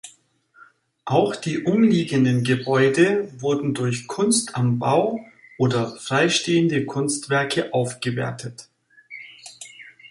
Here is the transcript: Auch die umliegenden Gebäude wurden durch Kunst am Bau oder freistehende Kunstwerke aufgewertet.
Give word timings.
Auch 1.05 1.35
die 1.35 1.59
umliegenden 1.61 2.43
Gebäude 2.43 3.31
wurden 3.39 3.75
durch 3.75 4.07
Kunst 4.07 4.55
am 4.55 4.79
Bau 4.79 5.23
oder 5.59 5.95
freistehende 5.95 6.87
Kunstwerke 6.87 7.71
aufgewertet. 7.71 8.67